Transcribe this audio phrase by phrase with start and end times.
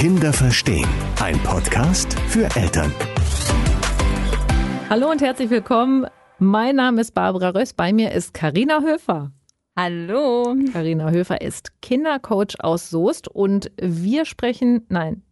[0.00, 0.88] Kinder verstehen.
[1.20, 2.90] Ein Podcast für Eltern.
[4.88, 6.06] Hallo und herzlich willkommen.
[6.38, 7.74] Mein Name ist Barbara Röss.
[7.74, 9.30] Bei mir ist Karina Höfer.
[9.76, 10.56] Hallo.
[10.72, 15.22] Karina Höfer ist Kindercoach aus Soest und wir sprechen, nein,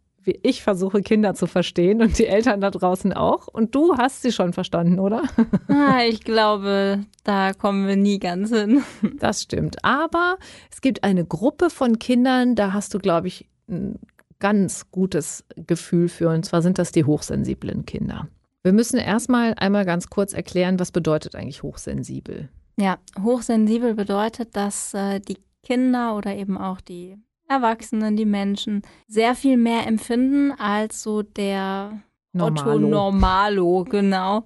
[0.43, 3.47] ich versuche Kinder zu verstehen und die Eltern da draußen auch.
[3.47, 5.23] Und du hast sie schon verstanden, oder?
[5.67, 8.83] Ah, ich glaube, da kommen wir nie ganz hin.
[9.17, 9.83] Das stimmt.
[9.83, 10.37] Aber
[10.71, 13.97] es gibt eine Gruppe von Kindern, da hast du, glaube ich, ein
[14.39, 16.29] ganz gutes Gefühl für.
[16.29, 18.27] Und zwar sind das die hochsensiblen Kinder.
[18.63, 22.49] Wir müssen erstmal einmal ganz kurz erklären, was bedeutet eigentlich hochsensibel?
[22.77, 29.35] Ja, hochsensibel bedeutet, dass äh, die Kinder oder eben auch die Erwachsenen, die Menschen sehr
[29.35, 32.71] viel mehr empfinden als so der Normalo.
[32.71, 34.45] Otto Normalo, genau.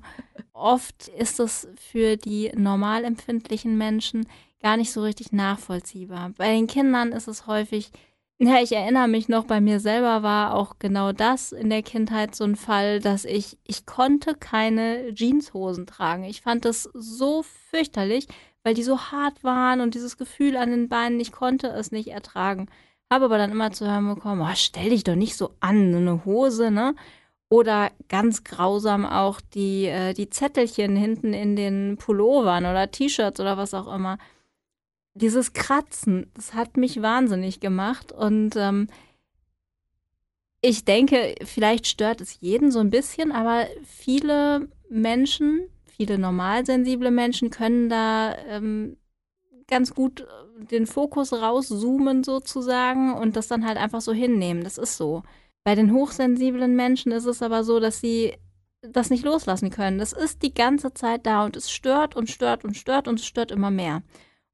[0.53, 4.25] Oft ist es für die normal empfindlichen Menschen
[4.62, 6.31] gar nicht so richtig nachvollziehbar.
[6.37, 7.91] Bei den Kindern ist es häufig,
[8.39, 12.35] ja, ich erinnere mich noch, bei mir selber war auch genau das in der Kindheit
[12.35, 16.23] so ein Fall, dass ich, ich konnte keine Jeanshosen tragen.
[16.23, 18.27] Ich fand das so fürchterlich,
[18.63, 22.09] weil die so hart waren und dieses Gefühl an den Beinen, ich konnte es nicht
[22.09, 22.67] ertragen.
[23.12, 26.25] Habe aber dann immer zu hören bekommen, oh, stell dich doch nicht so an, eine
[26.25, 26.95] Hose, ne?
[27.49, 33.57] Oder ganz grausam auch die, äh, die Zettelchen hinten in den Pullovern oder T-Shirts oder
[33.57, 34.18] was auch immer.
[35.15, 38.11] Dieses Kratzen, das hat mich wahnsinnig gemacht.
[38.11, 38.87] Und ähm,
[40.61, 47.49] ich denke, vielleicht stört es jeden so ein bisschen, aber viele Menschen, viele normalsensible Menschen
[47.49, 48.97] können da ähm,
[49.67, 54.63] ganz gut äh, den Fokus rauszoomen sozusagen und das dann halt einfach so hinnehmen.
[54.63, 55.23] Das ist so.
[55.63, 58.34] Bei den hochsensiblen Menschen ist es aber so, dass sie
[58.81, 59.97] das nicht loslassen können.
[59.97, 63.25] Das ist die ganze Zeit da und es stört und stört und stört und es
[63.25, 64.03] stört immer mehr.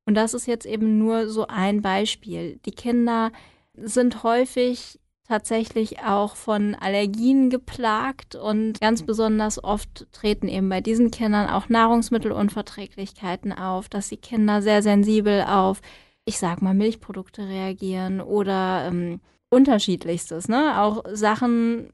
[0.10, 2.60] Und das ist jetzt eben nur so ein Beispiel.
[2.66, 3.32] Die Kinder
[3.76, 11.12] sind häufig tatsächlich auch von Allergien geplagt und ganz besonders oft treten eben bei diesen
[11.12, 15.80] Kindern auch Nahrungsmittelunverträglichkeiten auf, dass die Kinder sehr sensibel auf,
[16.26, 19.22] ich sag mal, Milchprodukte reagieren oder ähm,
[19.52, 20.82] unterschiedlichstes, ne?
[20.82, 21.92] Auch Sachen,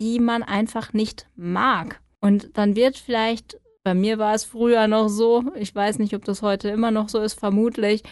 [0.00, 2.00] die man einfach nicht mag.
[2.18, 6.24] Und dann wird vielleicht, bei mir war es früher noch so, ich weiß nicht, ob
[6.24, 8.02] das heute immer noch so ist, vermutlich,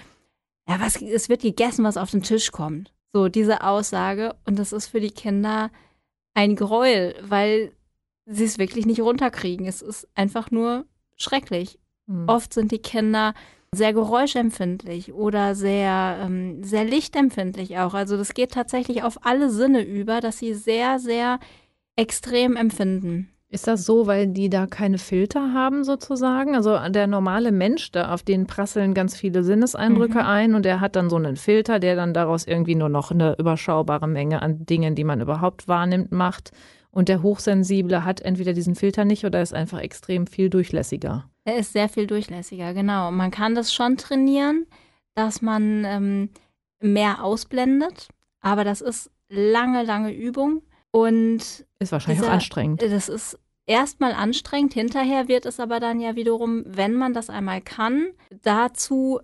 [0.69, 2.93] ja, was, es wird gegessen, was auf den Tisch kommt.
[3.13, 4.35] So, diese Aussage.
[4.47, 5.71] Und das ist für die Kinder
[6.35, 7.73] ein Gräuel, weil
[8.27, 9.67] sie es wirklich nicht runterkriegen.
[9.67, 10.85] Es ist einfach nur
[11.17, 11.79] schrecklich.
[12.07, 12.29] Mhm.
[12.29, 13.35] Oft sind die Kinder
[13.73, 17.95] sehr geräuschempfindlich oder sehr, ähm, sehr lichtempfindlich auch.
[17.95, 21.39] Also das geht tatsächlich auf alle Sinne über, dass sie sehr, sehr
[21.97, 23.31] extrem empfinden.
[23.53, 26.55] Ist das so, weil die da keine Filter haben sozusagen?
[26.55, 30.27] Also der normale Mensch, da auf den prasseln ganz viele Sinneseindrücke mhm.
[30.27, 33.37] ein und er hat dann so einen Filter, der dann daraus irgendwie nur noch eine
[33.39, 36.53] überschaubare Menge an Dingen, die man überhaupt wahrnimmt, macht.
[36.93, 41.29] Und der Hochsensible hat entweder diesen Filter nicht oder ist einfach extrem viel durchlässiger.
[41.45, 43.11] Er ist sehr viel durchlässiger, genau.
[43.11, 44.67] Man kann das schon trainieren,
[45.15, 46.31] dass man ähm,
[46.81, 48.09] mehr ausblendet,
[48.41, 50.63] aber das ist lange, lange Übung.
[50.93, 52.83] Und ist wahrscheinlich dieser, auch anstrengend.
[52.83, 57.61] Das ist erstmal anstrengend, hinterher wird es aber dann ja wiederum, wenn man das einmal
[57.61, 58.11] kann,
[58.43, 59.21] dazu,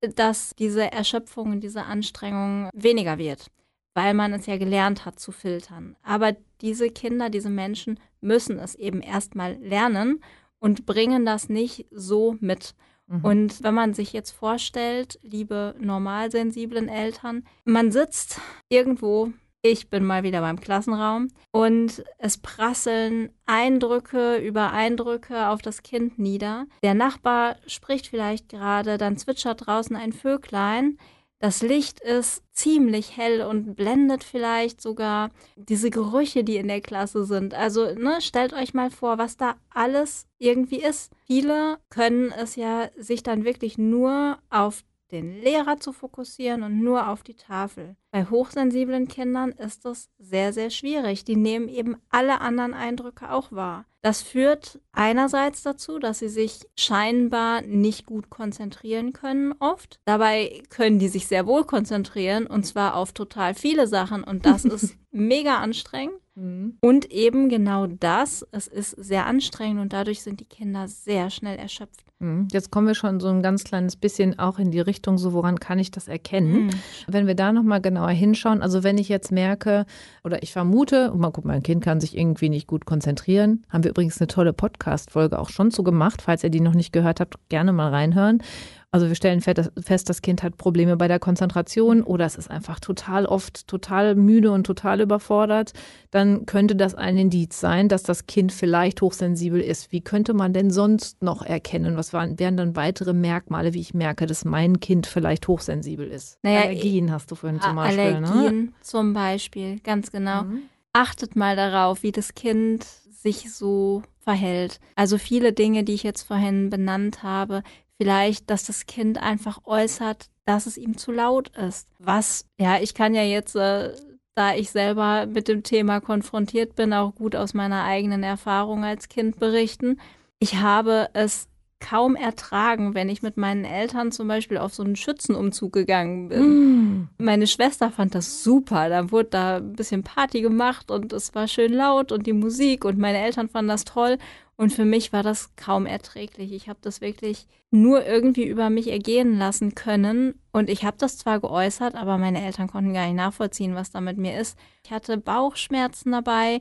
[0.00, 3.46] dass diese Erschöpfung und diese Anstrengung weniger wird,
[3.94, 5.96] weil man es ja gelernt hat zu filtern.
[6.02, 10.22] Aber diese Kinder, diese Menschen müssen es eben erstmal lernen
[10.60, 12.74] und bringen das nicht so mit.
[13.06, 13.24] Mhm.
[13.24, 19.32] Und wenn man sich jetzt vorstellt, liebe normalsensiblen Eltern, man sitzt irgendwo
[19.68, 26.18] ich bin mal wieder beim Klassenraum und es prasseln Eindrücke über Eindrücke auf das Kind
[26.18, 26.66] nieder.
[26.82, 30.98] Der Nachbar spricht vielleicht gerade, dann zwitschert draußen ein Vöglein.
[31.40, 37.24] Das Licht ist ziemlich hell und blendet vielleicht sogar diese Gerüche, die in der Klasse
[37.24, 37.54] sind.
[37.54, 41.12] Also ne, stellt euch mal vor, was da alles irgendwie ist.
[41.26, 47.08] Viele können es ja sich dann wirklich nur auf den Lehrer zu fokussieren und nur
[47.08, 47.96] auf die Tafel.
[48.10, 51.24] Bei hochsensiblen Kindern ist das sehr, sehr schwierig.
[51.24, 53.84] Die nehmen eben alle anderen Eindrücke auch wahr.
[54.00, 60.00] Das führt einerseits dazu, dass sie sich scheinbar nicht gut konzentrieren können oft.
[60.04, 64.64] Dabei können die sich sehr wohl konzentrieren und zwar auf total viele Sachen und das
[64.64, 66.16] ist mega anstrengend.
[66.36, 66.78] Mhm.
[66.80, 71.58] Und eben genau das, es ist sehr anstrengend und dadurch sind die Kinder sehr schnell
[71.58, 72.04] erschöpft.
[72.20, 72.48] Mhm.
[72.52, 75.60] Jetzt kommen wir schon so ein ganz kleines bisschen auch in die Richtung, so woran
[75.60, 76.66] kann ich das erkennen?
[76.66, 76.70] Mhm.
[77.06, 79.86] Wenn wir da nochmal genauer hinschauen, also wenn ich jetzt merke
[80.24, 83.84] oder ich vermute, und mal guck, mein Kind kann sich irgendwie nicht gut konzentrieren, haben
[83.84, 86.22] wir übrigens eine tolle Podcast-Folge auch schon zu gemacht.
[86.22, 88.42] Falls ihr die noch nicht gehört habt, gerne mal reinhören.
[88.90, 92.80] Also wir stellen fest, das Kind hat Probleme bei der Konzentration oder es ist einfach
[92.80, 95.74] total oft total müde und total überfordert.
[96.10, 99.92] Dann könnte das ein Indiz sein, dass das Kind vielleicht hochsensibel ist.
[99.92, 101.98] Wie könnte man denn sonst noch erkennen?
[101.98, 106.38] Was wären dann weitere Merkmale, wie ich merke, dass mein Kind vielleicht hochsensibel ist?
[106.42, 108.20] Naja, Allergien hast du vorhin zum Beispiel.
[108.20, 108.28] Ne?
[108.28, 108.72] Allergien ne?
[108.80, 110.44] zum Beispiel, ganz genau.
[110.44, 110.62] Mhm.
[110.92, 114.80] Achtet mal darauf, wie das Kind sich so verhält.
[114.96, 117.62] Also viele Dinge, die ich jetzt vorhin benannt habe,
[117.96, 121.88] vielleicht, dass das Kind einfach äußert, dass es ihm zu laut ist.
[121.98, 123.94] Was, ja, ich kann ja jetzt, äh,
[124.34, 129.08] da ich selber mit dem Thema konfrontiert bin, auch gut aus meiner eigenen Erfahrung als
[129.08, 130.00] Kind berichten.
[130.38, 131.47] Ich habe es
[131.80, 136.42] kaum ertragen, wenn ich mit meinen Eltern zum Beispiel auf so einen Schützenumzug gegangen bin.
[136.42, 137.08] Mm.
[137.18, 138.88] Meine Schwester fand das super.
[138.88, 142.84] Da wurde da ein bisschen Party gemacht und es war schön laut und die Musik
[142.84, 144.18] und meine Eltern fanden das toll.
[144.56, 146.52] Und für mich war das kaum erträglich.
[146.52, 150.34] Ich habe das wirklich nur irgendwie über mich ergehen lassen können.
[150.50, 154.00] Und ich habe das zwar geäußert, aber meine Eltern konnten gar nicht nachvollziehen, was da
[154.00, 154.58] mit mir ist.
[154.84, 156.60] Ich hatte Bauchschmerzen dabei,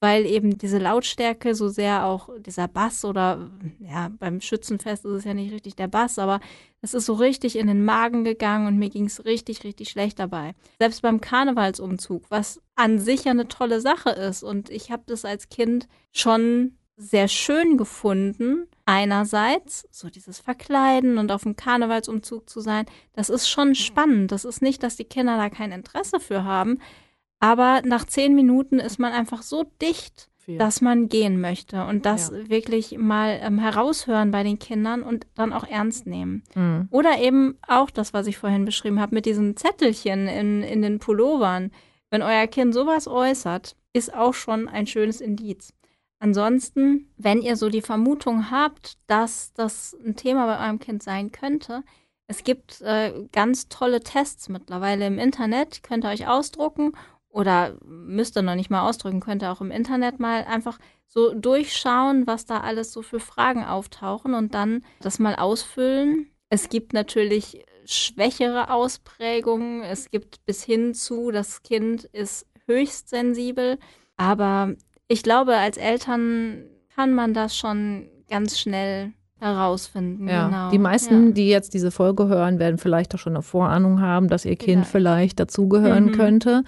[0.00, 3.50] weil eben diese Lautstärke so sehr auch dieser Bass oder
[3.80, 6.40] ja, beim Schützenfest ist es ja nicht richtig der Bass, aber
[6.80, 10.18] es ist so richtig in den Magen gegangen und mir ging es richtig, richtig schlecht
[10.18, 10.54] dabei.
[10.78, 14.44] Selbst beim Karnevalsumzug, was an sich ja eine tolle Sache ist.
[14.44, 18.66] Und ich habe das als Kind schon sehr schön gefunden.
[18.86, 24.32] Einerseits so dieses Verkleiden und auf dem Karnevalsumzug zu sein, das ist schon spannend.
[24.32, 26.78] Das ist nicht, dass die Kinder da kein Interesse für haben,
[27.40, 30.58] aber nach zehn Minuten ist man einfach so dicht, Viel.
[30.58, 32.48] dass man gehen möchte und das ja.
[32.48, 36.42] wirklich mal ähm, heraushören bei den Kindern und dann auch ernst nehmen.
[36.54, 36.88] Mhm.
[36.90, 40.98] Oder eben auch das, was ich vorhin beschrieben habe, mit diesen Zettelchen in, in den
[40.98, 41.70] Pullovern.
[42.10, 45.72] Wenn euer Kind sowas äußert, ist auch schon ein schönes Indiz.
[46.20, 51.30] Ansonsten, wenn ihr so die Vermutung habt, dass das ein Thema bei eurem Kind sein
[51.30, 51.84] könnte,
[52.26, 56.92] es gibt äh, ganz tolle Tests mittlerweile im Internet, könnt ihr euch ausdrucken
[57.30, 61.34] oder müsst ihr noch nicht mal ausdrücken, könnt ihr auch im Internet mal einfach so
[61.34, 66.28] durchschauen, was da alles so für Fragen auftauchen und dann das mal ausfüllen.
[66.50, 69.82] Es gibt natürlich schwächere Ausprägungen.
[69.82, 73.78] Es gibt bis hin zu, das Kind ist höchst sensibel.
[74.16, 74.74] Aber
[75.08, 76.64] ich glaube, als Eltern
[76.94, 80.28] kann man das schon ganz schnell herausfinden.
[80.28, 80.48] Ja.
[80.48, 80.70] Genau.
[80.70, 81.32] Die meisten, ja.
[81.32, 84.84] die jetzt diese Folge hören, werden vielleicht auch schon eine Vorahnung haben, dass ihr Kind
[84.86, 86.12] vielleicht, vielleicht dazugehören mhm.
[86.12, 86.64] könnte.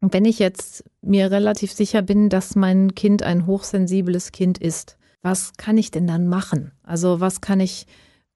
[0.00, 5.54] Wenn ich jetzt mir relativ sicher bin, dass mein Kind ein hochsensibles Kind ist, was
[5.56, 6.72] kann ich denn dann machen?
[6.84, 7.86] Also was kann ich,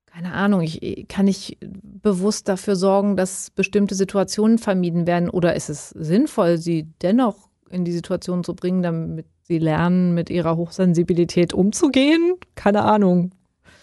[0.07, 5.31] keine Ahnung, ich, kann ich bewusst dafür sorgen, dass bestimmte Situationen vermieden werden?
[5.31, 10.31] Oder ist es sinnvoll, sie dennoch in die Situation zu bringen, damit sie lernen, mit
[10.31, 12.35] ihrer Hochsensibilität umzugehen?
[12.57, 13.31] Keine Ahnung.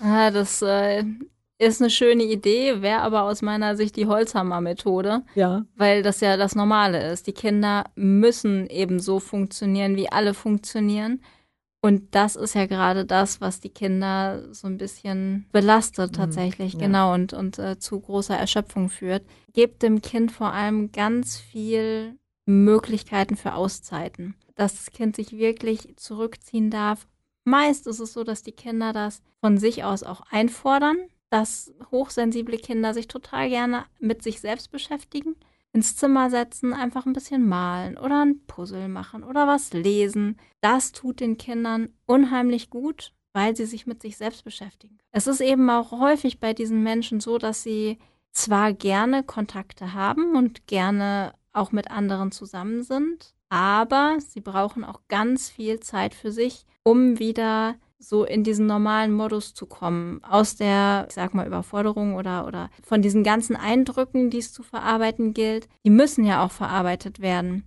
[0.01, 1.03] Ah, das äh,
[1.59, 5.23] ist eine schöne Idee, wäre aber aus meiner Sicht die Holzhammer-Methode.
[5.35, 5.65] Ja.
[5.75, 7.27] Weil das ja das Normale ist.
[7.27, 11.21] Die Kinder müssen eben so funktionieren, wie alle funktionieren.
[11.81, 16.15] Und das ist ja gerade das, was die Kinder so ein bisschen belastet mhm.
[16.15, 16.85] tatsächlich, mhm, ja.
[16.87, 19.23] genau, und, und äh, zu großer Erschöpfung führt.
[19.53, 25.95] Gebt dem Kind vor allem ganz viel Möglichkeiten für Auszeiten, dass das Kind sich wirklich
[25.97, 27.07] zurückziehen darf.
[27.45, 30.97] Meist ist es so, dass die Kinder das von sich aus auch einfordern,
[31.29, 35.35] dass hochsensible Kinder sich total gerne mit sich selbst beschäftigen,
[35.71, 40.37] ins Zimmer setzen, einfach ein bisschen malen oder ein Puzzle machen oder was lesen.
[40.61, 44.97] Das tut den Kindern unheimlich gut, weil sie sich mit sich selbst beschäftigen.
[45.11, 47.99] Es ist eben auch häufig bei diesen Menschen so, dass sie
[48.31, 55.01] zwar gerne Kontakte haben und gerne auch mit anderen zusammen sind, aber sie brauchen auch
[55.07, 60.55] ganz viel Zeit für sich, um wieder so in diesen normalen Modus zu kommen, aus
[60.55, 65.33] der, ich sag mal, Überforderung oder, oder von diesen ganzen Eindrücken, die es zu verarbeiten
[65.33, 67.65] gilt, die müssen ja auch verarbeitet werden.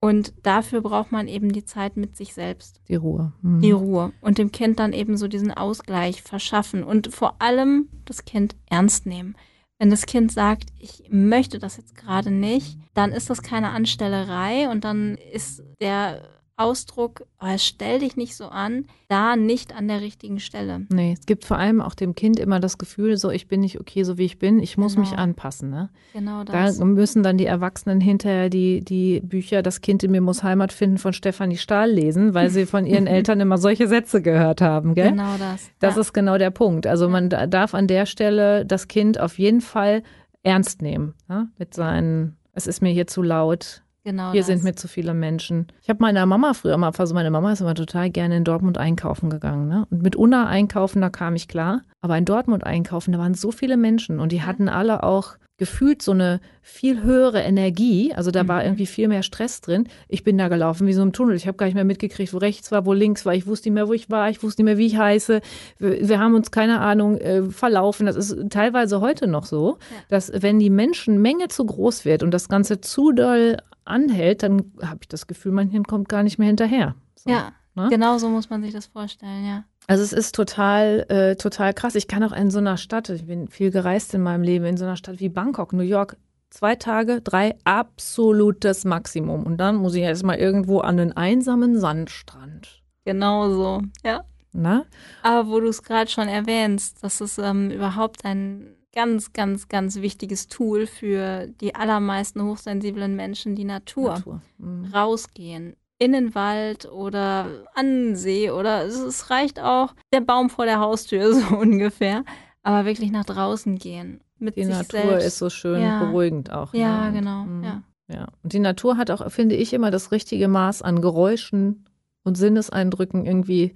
[0.00, 2.82] Und dafür braucht man eben die Zeit mit sich selbst.
[2.88, 3.32] Die Ruhe.
[3.40, 3.60] Mhm.
[3.62, 4.12] Die Ruhe.
[4.20, 9.06] Und dem Kind dann eben so diesen Ausgleich verschaffen und vor allem das Kind ernst
[9.06, 9.34] nehmen.
[9.78, 14.68] Wenn das Kind sagt, ich möchte das jetzt gerade nicht, dann ist das keine Anstellerei
[14.68, 16.22] und dann ist der
[16.56, 20.86] Ausdruck, oh, stell dich nicht so an, da nicht an der richtigen Stelle.
[20.88, 23.80] Nee, es gibt vor allem auch dem Kind immer das Gefühl, so ich bin nicht
[23.80, 25.08] okay, so wie ich bin, ich muss genau.
[25.08, 25.70] mich anpassen.
[25.70, 25.90] Ne?
[26.12, 26.78] Genau das.
[26.78, 30.72] Da müssen dann die Erwachsenen hinterher die, die Bücher Das Kind in mir muss Heimat
[30.72, 34.94] finden von Stefanie Stahl lesen, weil sie von ihren Eltern immer solche Sätze gehört haben.
[34.94, 35.10] Gell?
[35.10, 35.70] Genau das.
[35.80, 36.00] Das ja.
[36.02, 36.86] ist genau der Punkt.
[36.86, 40.04] Also man darf an der Stelle das Kind auf jeden Fall
[40.44, 41.14] ernst nehmen.
[41.28, 41.48] Ne?
[41.58, 44.48] Mit seinen, es ist mir hier zu laut, Genau Hier das.
[44.48, 45.66] sind mir zu viele Menschen.
[45.82, 48.76] Ich habe meiner Mama früher mal, also meine Mama ist immer total gerne in Dortmund
[48.76, 49.66] einkaufen gegangen.
[49.66, 49.86] Ne?
[49.90, 51.80] Und mit Unna einkaufen, da kam ich klar.
[52.02, 56.02] Aber in Dortmund einkaufen, da waren so viele Menschen und die hatten alle auch gefühlt
[56.02, 58.12] so eine viel höhere Energie.
[58.12, 58.66] Also da war Mhm.
[58.66, 59.88] irgendwie viel mehr Stress drin.
[60.08, 61.36] Ich bin da gelaufen wie so im Tunnel.
[61.36, 63.34] Ich habe gar nicht mehr mitgekriegt, wo rechts war, wo links war.
[63.34, 64.28] Ich wusste nicht mehr, wo ich war.
[64.30, 65.40] Ich wusste nicht mehr, wie ich heiße.
[65.78, 68.04] Wir, wir haben uns, keine Ahnung, äh, verlaufen.
[68.06, 72.48] Das ist teilweise heute noch so, dass wenn die Menschenmenge zu groß wird und das
[72.48, 76.48] Ganze zu doll anhält, dann habe ich das Gefühl, mein Hirn kommt gar nicht mehr
[76.48, 76.94] hinterher.
[77.16, 77.30] So.
[77.30, 77.88] Ja, ne?
[77.90, 79.64] genau so muss man sich das vorstellen, ja.
[79.86, 81.94] Also es ist total, äh, total krass.
[81.94, 84.76] Ich kann auch in so einer Stadt, ich bin viel gereist in meinem Leben, in
[84.76, 86.16] so einer Stadt wie Bangkok, New York,
[86.50, 89.44] zwei Tage, drei, absolutes Maximum.
[89.44, 92.82] Und dann muss ich erstmal irgendwo an einen einsamen Sandstrand.
[93.04, 94.24] Genau so, ja.
[94.52, 94.84] Na?
[95.22, 99.96] Aber wo du es gerade schon erwähnst, das ist ähm, überhaupt ein ganz, ganz, ganz
[100.00, 104.14] wichtiges Tool für die allermeisten hochsensiblen Menschen, die Natur.
[104.14, 104.40] Natur.
[104.58, 104.86] Mhm.
[104.86, 105.76] Rausgehen.
[105.98, 110.80] In den Wald oder an den See oder es, reicht auch der Baum vor der
[110.80, 112.24] Haustür, so ungefähr.
[112.62, 114.20] Aber wirklich nach draußen gehen.
[114.38, 115.26] Mit Die sich Natur selbst.
[115.26, 116.04] ist so schön Ja.
[116.04, 116.74] beruhigend auch.
[116.74, 117.18] Ja, ne?
[117.18, 117.44] genau.
[117.44, 117.64] Mhm.
[117.64, 117.82] Ja.
[118.08, 121.86] Ja, und die Natur hat auch, finde ich, immer das richtige Maß an Geräuschen
[122.22, 123.24] und Sinneseindrücken.
[123.24, 123.74] Irgendwie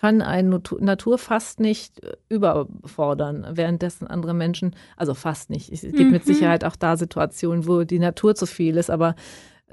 [0.00, 5.70] kann ein Natu- Natur fast nicht äh, überfordern, währenddessen andere Menschen, also fast nicht.
[5.70, 6.32] Es gibt mit Mhm.
[6.32, 9.14] Sicherheit auch da Situationen, wo die Natur zu viel ist, aber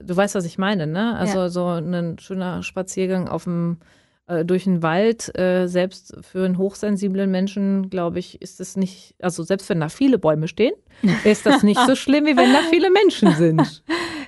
[0.02, 1.16] du weißt, was ich meine, ne?
[1.18, 1.50] Also Ja.
[1.50, 3.78] so ein schöner Spaziergang auf dem
[4.30, 9.16] äh, durch den Wald, äh, selbst für einen hochsensiblen Menschen, glaube ich, ist es nicht,
[9.22, 10.74] also selbst wenn da viele Bäume stehen,
[11.24, 13.84] ist das nicht so schlimm, wie wenn da viele Menschen sind.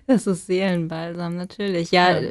[0.08, 1.92] Das ist Seelenbalsam, natürlich.
[1.92, 2.30] Ja, Ja.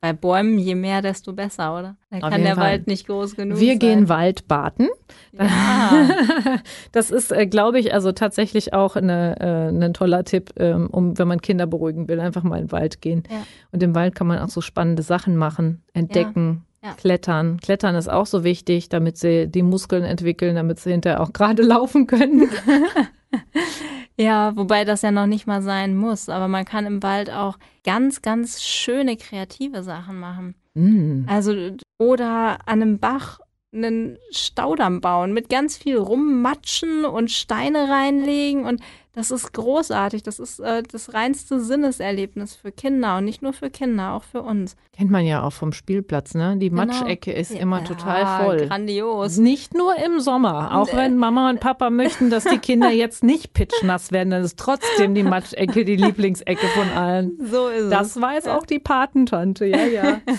[0.00, 1.96] Bei Bäumen je mehr, desto besser, oder?
[2.10, 2.64] Dann Auf kann der Fall.
[2.64, 3.78] Wald nicht groß genug Wir sein.
[3.78, 4.88] gehen Waldbaden.
[5.32, 6.08] Ja.
[6.92, 11.18] Das ist, äh, glaube ich, also tatsächlich auch eine, äh, ein toller Tipp, ähm, um,
[11.18, 13.22] wenn man Kinder beruhigen will, einfach mal in den Wald gehen.
[13.30, 13.42] Ja.
[13.72, 16.92] Und im Wald kann man auch so spannende Sachen machen, entdecken, Ja.
[16.94, 17.58] klettern.
[17.60, 21.62] Klettern ist auch so wichtig, damit sie die Muskeln entwickeln, damit sie hinterher auch gerade
[21.74, 22.48] laufen können.
[24.20, 26.28] Ja, wobei das ja noch nicht mal sein muss.
[26.28, 30.54] Aber man kann im Wald auch ganz, ganz schöne kreative Sachen machen.
[30.74, 31.24] Mm.
[31.26, 31.54] Also,
[31.98, 33.40] oder an einem Bach
[33.72, 38.64] einen Staudamm bauen, mit ganz viel rummatschen und Steine reinlegen.
[38.64, 38.80] Und
[39.12, 40.22] das ist großartig.
[40.24, 44.42] Das ist äh, das reinste Sinneserlebnis für Kinder und nicht nur für Kinder, auch für
[44.42, 44.76] uns.
[44.96, 46.56] Kennt man ja auch vom Spielplatz, ne?
[46.58, 46.84] Die Genau.
[46.86, 48.66] Matschecke ist immer Ja, total voll.
[48.66, 49.36] Grandios.
[49.38, 50.76] Nicht nur im Sommer.
[50.76, 54.58] Auch wenn Mama und Papa möchten, dass die Kinder jetzt nicht pitschnass werden, dann ist
[54.58, 57.38] trotzdem die Matschecke die Lieblingsecke von allen.
[57.50, 57.90] So ist es.
[57.90, 60.20] Das weiß auch die Patentante, ja, ja.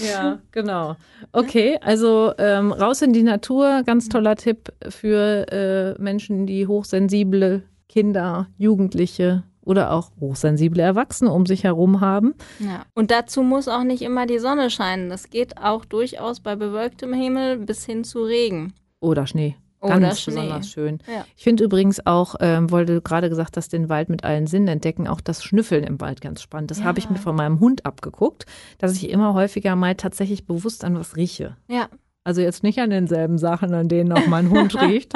[0.00, 0.96] Ja, genau.
[1.32, 7.62] Okay, also ähm, raus in die Natur, ganz toller Tipp für äh, Menschen, die hochsensible
[7.88, 12.34] Kinder, Jugendliche oder auch hochsensible Erwachsene um sich herum haben.
[12.58, 12.86] Ja.
[12.94, 15.10] Und dazu muss auch nicht immer die Sonne scheinen.
[15.10, 18.72] Das geht auch durchaus bei bewölktem Himmel bis hin zu Regen.
[19.00, 19.56] Oder Schnee.
[19.80, 20.34] Oder Ganz Schnee.
[20.34, 20.98] besonders schön.
[21.06, 21.24] Ja.
[21.36, 24.66] Ich finde übrigens auch, ähm, weil du gerade gesagt hast, den Wald mit allen Sinnen
[24.68, 26.70] entdecken, auch das Schnüffeln im Wald ganz spannend.
[26.72, 26.84] Das Ja.
[26.86, 28.46] habe ich mir von meinem Hund abgeguckt,
[28.78, 31.56] dass ich immer häufiger mal tatsächlich bewusst an was rieche.
[31.68, 31.88] Ja.
[32.24, 35.14] Also jetzt nicht an denselben Sachen, an denen auch mein Hund riecht.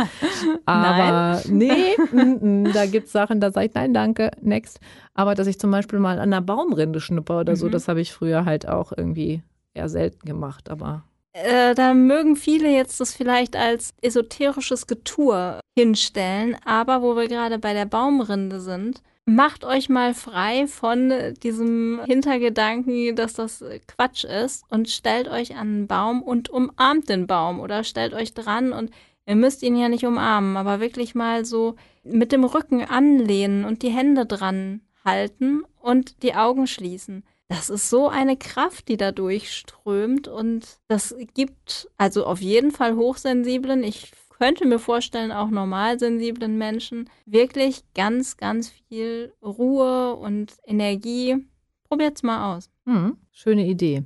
[0.64, 4.81] Aber nee, mm, mm, da gibt es Sachen, da sage ich, nein, danke, next.
[5.14, 7.73] Aber dass ich zum Beispiel mal an einer Baumrinde schnupper oder so, Mhm.
[7.73, 9.42] das habe ich früher halt auch irgendwie
[9.75, 10.71] eher selten gemacht.
[10.71, 17.28] Aber Äh, da mögen viele jetzt das vielleicht als esoterisches Getue hinstellen, aber wo wir
[17.28, 21.12] gerade bei der Baumrinde sind, macht euch mal frei von
[21.42, 27.26] diesem Hintergedanken, dass das Quatsch ist und stellt euch an einen Baum und umarmt den
[27.26, 28.90] Baum oder stellt euch dran und
[29.26, 33.82] ihr müsst ihn ja nicht umarmen, aber wirklich mal so mit dem Rücken anlehnen und
[33.82, 37.24] die Hände dran halten und die Augen schließen.
[37.49, 42.96] Das ist so eine Kraft, die da durchströmt und das gibt also auf jeden Fall
[42.96, 51.37] hochsensiblen, ich könnte mir vorstellen auch normalsensiblen Menschen wirklich ganz, ganz viel Ruhe und Energie.
[51.84, 52.68] Probiert's mal aus.
[52.84, 54.02] Hm, schöne Idee.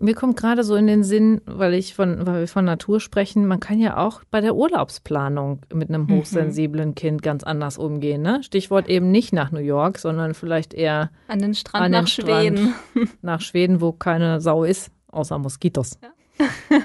[0.00, 3.46] Mir kommt gerade so in den Sinn, weil ich von, weil wir von Natur sprechen,
[3.46, 6.16] man kann ja auch bei der Urlaubsplanung mit einem Mhm.
[6.18, 8.20] hochsensiblen Kind ganz anders umgehen.
[8.20, 8.42] Ne?
[8.42, 12.08] Stichwort eben nicht nach New York, sondern vielleicht eher An den Strand An den nach
[12.08, 12.58] Strand.
[12.58, 12.74] Schweden.
[13.22, 15.98] nach Schweden, wo keine Sau ist, außer Moskitos.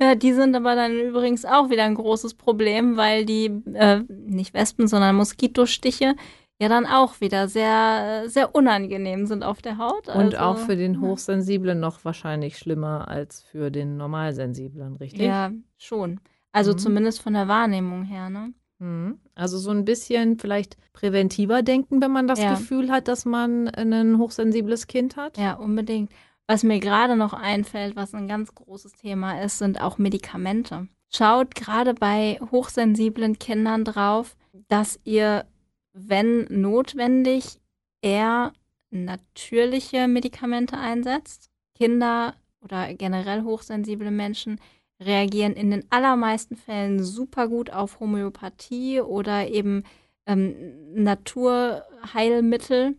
[0.00, 4.54] Ja, die sind aber dann übrigens auch wieder ein großes Problem, weil die, äh, nicht
[4.54, 6.14] Wespen, sondern Moskitostiche
[6.60, 10.08] ja dann auch wieder sehr, sehr unangenehm sind auf der Haut.
[10.08, 11.00] Und Also, auch für den.
[11.00, 15.22] Hochsensiblen noch wahrscheinlich schlimmer als für den Normalsensiblen, richtig?
[15.22, 16.20] Ja, schon.
[16.52, 16.78] Also Mhm.
[16.78, 18.52] zumindest von der Wahrnehmung her, ne?
[18.78, 19.20] Mhm.
[19.34, 22.50] Also so ein bisschen vielleicht präventiver denken, wenn man das ja.
[22.54, 25.38] Gefühl hat, dass man ein hochsensibles Kind hat.
[25.38, 26.10] Ja, unbedingt.
[26.46, 30.88] Was mir gerade noch einfällt, was ein ganz großes Thema ist, sind auch Medikamente.
[31.12, 34.36] Schaut gerade bei hochsensiblen Kindern drauf,
[34.68, 35.44] dass ihr,
[35.92, 37.60] wenn notwendig,
[38.02, 38.52] eher
[38.90, 41.50] natürliche Medikamente einsetzt.
[41.74, 44.60] Kinder oder generell hochsensible Menschen
[45.00, 49.84] reagieren in den allermeisten Fällen super gut auf Homöopathie oder eben
[50.26, 52.96] ähm, Naturheilmittel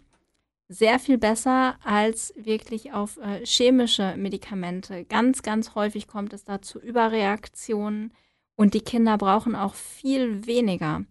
[0.68, 5.06] sehr viel besser als wirklich auf äh, chemische Medikamente.
[5.06, 8.14] Ganz, ganz häufig kommt es da zu Überreaktionen
[8.56, 11.04] und die Kinder brauchen auch viel weniger.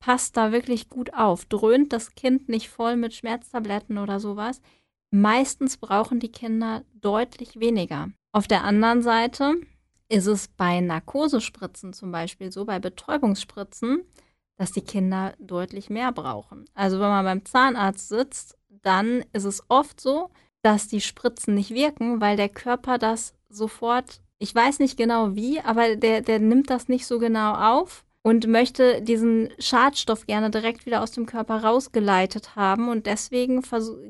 [0.00, 1.44] Passt da wirklich gut auf.
[1.46, 4.60] Dröhnt das Kind nicht voll mit Schmerztabletten oder sowas.
[5.10, 8.10] Meistens brauchen die Kinder deutlich weniger.
[8.32, 9.54] Auf der anderen Seite
[10.08, 14.04] ist es bei Narkosespritzen zum Beispiel so, bei Betäubungsspritzen,
[14.56, 16.64] dass die Kinder deutlich mehr brauchen.
[16.74, 20.30] Also wenn man beim Zahnarzt sitzt dann ist es oft so,
[20.62, 25.60] dass die Spritzen nicht wirken, weil der Körper das sofort, ich weiß nicht genau wie,
[25.60, 30.84] aber der, der nimmt das nicht so genau auf und möchte diesen Schadstoff gerne direkt
[30.84, 32.90] wieder aus dem Körper rausgeleitet haben.
[32.90, 33.62] Und deswegen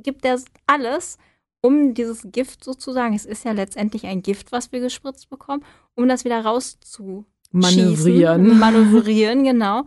[0.02, 1.18] gibt er alles,
[1.60, 6.08] um dieses Gift sozusagen, es ist ja letztendlich ein Gift, was wir gespritzt bekommen, um
[6.08, 8.58] das wieder rauszu manövrieren.
[8.58, 9.84] Manövrieren, genau.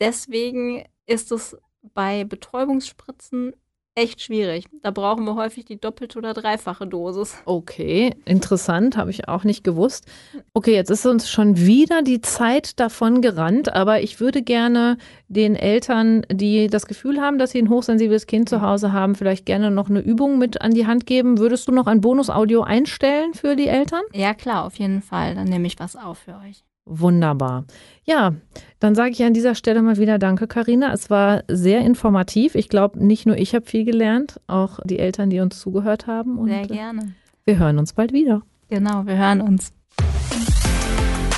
[0.00, 1.56] Deswegen ist es
[1.94, 3.54] bei Betäubungsspritzen
[3.98, 4.66] echt schwierig.
[4.82, 7.36] Da brauchen wir häufig die doppelte oder dreifache Dosis.
[7.44, 10.06] Okay, interessant, habe ich auch nicht gewusst.
[10.54, 15.56] Okay, jetzt ist uns schon wieder die Zeit davon gerannt, aber ich würde gerne den
[15.56, 19.70] Eltern, die das Gefühl haben, dass sie ein hochsensibles Kind zu Hause haben, vielleicht gerne
[19.70, 21.38] noch eine Übung mit an die Hand geben.
[21.38, 24.02] Würdest du noch ein Bonusaudio einstellen für die Eltern?
[24.12, 25.34] Ja, klar, auf jeden Fall.
[25.34, 26.64] Dann nehme ich was auf für euch.
[26.88, 27.64] Wunderbar.
[28.04, 28.34] Ja,
[28.80, 30.92] dann sage ich an dieser Stelle mal wieder Danke, Karina.
[30.92, 32.54] Es war sehr informativ.
[32.54, 36.38] Ich glaube, nicht nur ich habe viel gelernt, auch die Eltern, die uns zugehört haben.
[36.38, 37.12] Und sehr gerne.
[37.44, 38.42] Wir hören uns bald wieder.
[38.70, 39.72] Genau, wir hören uns.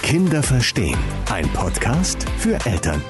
[0.02, 0.98] Kinder verstehen.
[1.30, 3.02] Ein Podcast für Eltern.